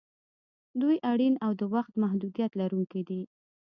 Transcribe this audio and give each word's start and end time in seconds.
دوی 0.81 0.97
اړین 1.11 1.33
او 1.45 1.51
د 1.59 1.61
وخت 1.73 1.93
محدودیت 2.03 2.51
لرونکي 2.61 3.01
دي. 3.09 3.21